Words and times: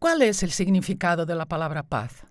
¿Cuál 0.00 0.22
es 0.22 0.42
el 0.42 0.50
significado 0.50 1.26
de 1.26 1.34
la 1.34 1.44
palabra 1.44 1.82
paz? 1.82 2.24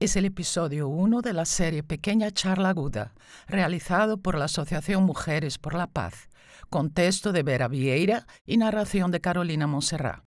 Es 0.00 0.16
el 0.16 0.24
episodio 0.24 0.88
1 0.88 1.22
de 1.22 1.32
la 1.32 1.44
serie 1.44 1.84
Pequeña 1.84 2.32
Charla 2.32 2.70
Aguda, 2.70 3.14
realizado 3.46 4.16
por 4.16 4.36
la 4.36 4.46
Asociación 4.46 5.04
Mujeres 5.04 5.58
por 5.58 5.74
la 5.74 5.86
Paz, 5.86 6.28
con 6.70 6.90
texto 6.90 7.30
de 7.30 7.44
Vera 7.44 7.68
Vieira 7.68 8.26
y 8.44 8.56
narración 8.56 9.12
de 9.12 9.20
Carolina 9.20 9.68
Monserrat. 9.68 10.24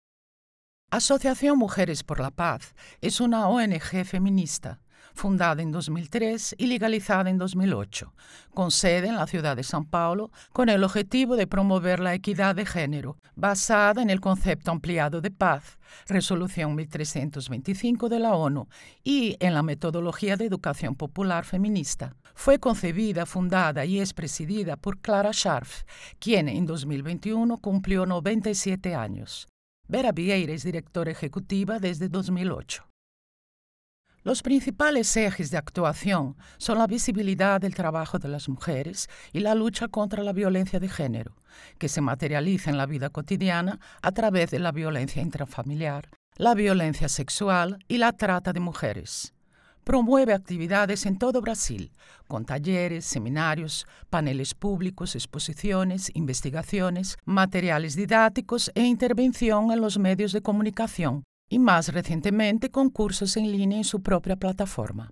Asociación 0.92 1.58
Mujeres 1.58 2.04
por 2.04 2.20
la 2.20 2.29
Paz 2.29 2.76
es 3.02 3.20
una 3.20 3.47
ONG 3.47 4.06
feminista 4.06 4.79
fundada 5.16 5.63
en 5.63 5.72
2003 5.72 6.56
y 6.58 6.68
legalizada 6.68 7.29
en 7.29 7.38
2008, 7.38 8.14
con 8.54 8.70
sede 8.70 9.08
en 9.08 9.15
la 9.15 9.26
ciudad 9.26 9.56
de 9.56 9.64
San 9.64 9.86
Paulo, 9.86 10.32
con 10.54 10.70
el 10.70 10.84
objetivo 10.84 11.36
de 11.36 11.47
promover 11.47 12.00
la 12.00 12.14
equidad 12.14 12.56
de 12.56 12.65
género, 12.65 13.18
basada 13.36 14.01
en 14.01 14.10
el 14.10 14.22
concepto 14.22 14.72
ampliado 14.72 15.22
de 15.22 15.32
paz, 15.32 15.79
resolución 16.08 16.76
1325 16.76 18.09
de 18.09 18.20
la 18.20 18.36
ONU, 18.36 18.68
y 19.04 19.38
en 19.40 19.54
la 19.54 19.64
metodología 19.64 20.38
de 20.38 20.46
educación 20.46 20.96
popular 20.96 21.45
feminista. 21.45 22.16
Fue 22.36 22.59
concebida, 22.59 23.26
fundada 23.26 23.86
y 23.86 24.00
es 24.00 24.14
presidida 24.14 24.76
por 24.76 25.00
Clara 25.00 25.32
Scharf, 25.32 25.84
quien 26.20 26.50
en 26.50 26.66
2021 26.66 27.58
cumplió 27.58 28.06
97 28.06 28.94
años. 28.94 29.48
Vera 29.88 30.12
Vieira 30.12 30.52
es 30.52 30.64
directora 30.64 31.12
ejecutiva 31.12 31.80
desde 31.80 32.09
2008. 32.09 32.95
Los 34.26 34.42
principales 34.42 35.16
ejes 35.18 35.52
de 35.52 35.58
actuación 35.58 36.36
son 36.58 36.80
la 36.80 36.88
visibilidad 36.88 37.62
del 37.62 37.76
trabajo 37.76 38.18
de 38.18 38.28
las 38.28 38.50
mujeres 38.50 39.08
y 39.32 39.40
la 39.40 39.54
lucha 39.54 39.88
contra 39.88 40.24
la 40.24 40.34
violencia 40.34 40.80
de 40.80 40.90
género, 40.90 41.36
que 41.78 41.90
se 41.90 42.02
materializa 42.02 42.72
en 42.72 42.78
la 42.78 42.88
vida 42.88 43.12
cotidiana 43.12 43.80
a 44.02 44.12
través 44.14 44.50
de 44.50 44.58
la 44.58 44.72
violencia 44.72 45.22
intrafamiliar, 45.22 46.10
la 46.38 46.56
violencia 46.56 47.08
sexual 47.08 47.78
y 47.88 48.00
la 48.00 48.14
trata 48.14 48.52
de 48.52 48.62
mujeres. 48.62 49.36
Promueve 49.84 50.34
actividades 50.34 51.06
en 51.06 51.20
todo 51.20 51.39
Brasil, 51.39 51.92
con 52.28 52.45
talleres, 52.45 53.06
seminarios, 53.06 53.86
paneles 54.10 54.56
públicos, 54.56 55.14
exposiciones, 55.14 56.10
investigaciones, 56.16 57.16
materiales 57.26 57.95
didácticos 57.95 58.72
e 58.73 58.86
intervención 58.86 59.72
en 59.72 59.82
los 59.82 60.00
medios 60.00 60.32
de 60.32 60.42
comunicación, 60.42 61.23
y 61.50 61.60
más 61.60 61.90
recientemente 61.90 62.70
con 62.70 62.90
cursos 62.90 63.38
en 63.38 63.52
línea 63.52 63.78
en 63.78 63.84
su 63.84 64.02
propia 64.02 64.36
plataforma. 64.36 65.12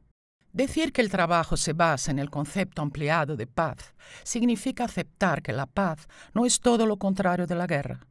Decir 0.51 0.93
que 0.93 1.01
el 1.01 1.09
trabajo 1.09 1.57
se 1.57 1.73
basa 1.73 2.11
en 2.11 2.19
el 2.19 2.29
concepto 2.29 2.81
ampliado 2.81 3.35
de 3.35 3.47
paz 3.47 3.95
significa 4.23 4.85
aceptar 4.85 5.41
que 5.41 5.51
la 5.51 5.65
paz 5.65 6.07
no 6.33 6.45
es 6.45 6.59
todo 6.59 6.85
lo 6.85 6.97
contrario 6.97 7.47
de 7.47 7.55
la 7.55 7.65
guerra. 7.65 8.05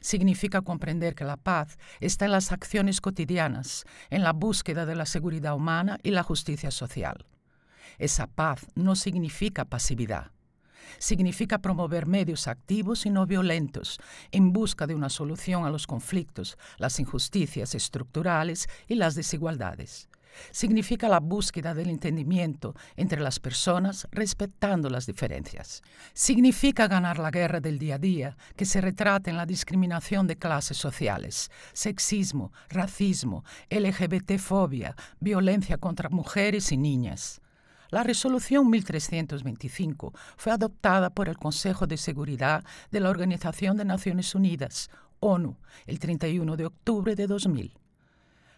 Significa 0.00 0.62
comprender 0.62 1.14
que 1.14 1.24
la 1.24 1.36
paz 1.36 1.78
está 2.00 2.24
en 2.24 2.32
las 2.32 2.52
acciones 2.52 3.00
cotidianas, 3.00 3.84
en 4.10 4.22
la 4.22 4.32
búsqueda 4.32 4.84
de 4.84 4.96
la 4.96 5.06
seguridad 5.06 5.54
humana 5.54 5.98
y 6.02 6.10
la 6.10 6.22
justicia 6.22 6.70
social. 6.70 7.24
Esa 7.98 8.26
paz 8.26 8.66
no 8.74 8.96
significa 8.96 9.64
pasividad 9.64 10.32
significa 10.98 11.58
promover 11.58 12.06
medios 12.06 12.48
activos 12.48 13.06
y 13.06 13.10
no 13.10 13.26
violentos 13.26 13.98
en 14.30 14.52
busca 14.52 14.86
de 14.86 14.94
una 14.94 15.08
solución 15.08 15.64
a 15.64 15.70
los 15.70 15.86
conflictos, 15.86 16.56
las 16.78 17.00
injusticias 17.00 17.74
estructurales 17.74 18.68
y 18.88 18.94
las 18.94 19.14
desigualdades. 19.14 20.08
Significa 20.50 21.08
la 21.08 21.20
búsqueda 21.20 21.74
del 21.74 21.90
entendimiento 21.90 22.74
entre 22.96 23.20
las 23.20 23.40
personas 23.40 24.06
respetando 24.10 24.90
las 24.90 25.06
diferencias. 25.06 25.82
Significa 26.12 26.88
ganar 26.88 27.18
la 27.18 27.30
guerra 27.30 27.60
del 27.60 27.78
día 27.78 27.96
a 27.96 27.98
día 27.98 28.36
que 28.56 28.66
se 28.66 28.80
retrata 28.80 29.30
en 29.30 29.36
la 29.36 29.46
discriminación 29.46 30.26
de 30.26 30.36
clases 30.36 30.76
sociales, 30.76 31.50
sexismo, 31.72 32.52
racismo, 32.68 33.44
LGBT-fobia, 33.70 34.94
violencia 35.20 35.78
contra 35.78 36.08
mujeres 36.08 36.72
y 36.72 36.76
niñas. 36.76 37.40
La 37.96 38.02
resolución 38.02 38.68
1325 38.68 40.12
fue 40.36 40.52
adoptada 40.52 41.08
por 41.08 41.30
el 41.30 41.38
Consejo 41.38 41.86
de 41.86 41.96
Seguridad 41.96 42.62
de 42.90 43.00
la 43.00 43.08
Organización 43.08 43.78
de 43.78 43.86
Naciones 43.86 44.34
Unidas, 44.34 44.90
ONU, 45.18 45.56
el 45.86 45.98
31 45.98 46.56
de 46.56 46.66
octubre 46.66 47.14
de 47.14 47.26
2000. 47.26 47.72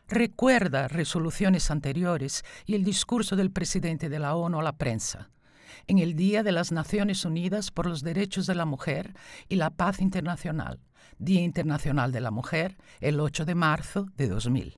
Recuerda 0.09 0.89
resoluciones 0.89 1.71
anteriores 1.71 2.45
y 2.67 2.75
el 2.75 2.83
discurso 2.83 3.37
del 3.37 3.53
presidente 3.53 4.09
de 4.09 4.19
la 4.19 4.35
ONU 4.35 4.59
a 4.59 4.65
la 4.65 4.77
prensa 4.77 5.31
en 5.87 6.01
el 6.01 6.17
Día 6.17 6.43
de 6.43 6.51
las 6.51 6.73
Naciones 6.73 7.25
Unidas 7.25 7.71
por 7.71 7.87
los 7.87 8.03
Derechos 8.03 8.49
de 8.49 8.57
la 8.57 8.65
Mujer 8.65 9.15
y 9.49 9.55
la 9.55 9.71
Paz 9.71 10.01
Internacional, 10.01 10.81
Día 11.21 11.43
Internacional 11.43 12.11
de 12.11 12.21
la 12.23 12.33
Mujer, 12.33 12.77
el 12.99 13.21
8 13.21 13.45
de 13.45 13.55
marzo 13.55 14.09
de 14.17 14.27
2000. 14.27 14.75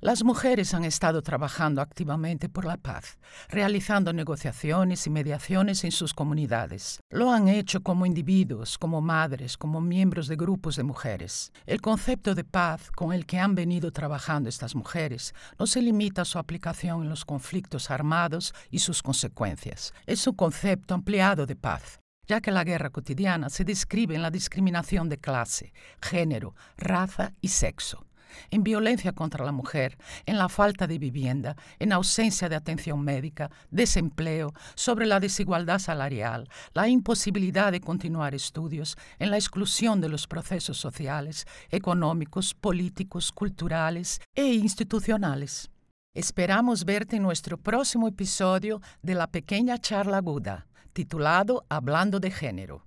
Las 0.00 0.22
mujeres 0.22 0.74
han 0.74 0.84
estado 0.84 1.22
trabajando 1.22 1.82
activamente 1.82 2.48
por 2.48 2.64
la 2.64 2.76
paz, 2.76 3.18
realizando 3.48 4.12
negociaciones 4.12 5.04
y 5.08 5.10
mediaciones 5.10 5.82
en 5.82 5.90
sus 5.90 6.14
comunidades. 6.14 7.00
Lo 7.10 7.32
han 7.32 7.48
hecho 7.48 7.82
como 7.82 8.06
individuos, 8.06 8.78
como 8.78 9.00
madres, 9.00 9.56
como 9.56 9.80
miembros 9.80 10.28
de 10.28 10.36
grupos 10.36 10.76
de 10.76 10.84
mujeres. 10.84 11.50
El 11.66 11.80
concepto 11.80 12.36
de 12.36 12.44
paz 12.44 12.92
con 12.92 13.12
el 13.12 13.26
que 13.26 13.40
han 13.40 13.56
venido 13.56 13.90
trabajando 13.90 14.48
estas 14.48 14.76
mujeres 14.76 15.34
no 15.58 15.66
se 15.66 15.82
limita 15.82 16.22
a 16.22 16.26
su 16.26 16.38
aplicación 16.38 17.02
en 17.02 17.08
los 17.08 17.24
conflictos 17.24 17.90
armados 17.90 18.54
y 18.70 18.78
sus 18.78 19.02
consecuencias. 19.02 19.92
Es 20.06 20.24
un 20.28 20.36
concepto 20.36 20.94
ampliado 20.94 21.44
de 21.44 21.56
paz 21.56 21.98
ya 22.28 22.42
que 22.42 22.50
la 22.50 22.62
guerra 22.62 22.90
cotidiana 22.90 23.48
se 23.48 23.64
describe 23.64 24.14
en 24.14 24.20
la 24.20 24.30
discriminación 24.30 25.08
de 25.08 25.16
clase, 25.16 25.72
género, 25.98 26.54
raza 26.76 27.32
y 27.40 27.48
sexo 27.48 28.07
en 28.50 28.62
violencia 28.62 29.12
contra 29.12 29.44
la 29.44 29.52
mujer, 29.52 29.98
en 30.26 30.38
la 30.38 30.48
falta 30.48 30.86
de 30.86 30.98
vivienda, 30.98 31.56
en 31.78 31.92
ausencia 31.92 32.48
de 32.48 32.56
atención 32.56 33.02
médica, 33.02 33.50
desempleo, 33.70 34.52
sobre 34.74 35.06
la 35.06 35.20
desigualdad 35.20 35.78
salarial, 35.78 36.48
la 36.74 36.88
imposibilidad 36.88 37.72
de 37.72 37.80
continuar 37.80 38.34
estudios, 38.34 38.96
en 39.18 39.30
la 39.30 39.36
exclusión 39.36 40.00
de 40.00 40.08
los 40.08 40.26
procesos 40.26 40.78
sociales, 40.78 41.46
económicos, 41.70 42.54
políticos, 42.54 43.32
culturales 43.32 44.20
e 44.34 44.54
institucionales. 44.54 45.70
Esperamos 46.14 46.84
verte 46.84 47.16
en 47.16 47.22
nuestro 47.22 47.58
próximo 47.58 48.08
episodio 48.08 48.80
de 49.02 49.14
la 49.14 49.28
pequeña 49.28 49.78
charla 49.78 50.16
aguda, 50.16 50.66
titulado 50.92 51.64
Hablando 51.68 52.18
de 52.18 52.30
Género. 52.30 52.84